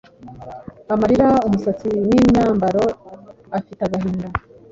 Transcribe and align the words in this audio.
amarira 0.93 1.27
umusatsi 1.47 1.89
nimyambaro 2.07 2.83
afite 3.57 3.81
agahinda 3.83 4.27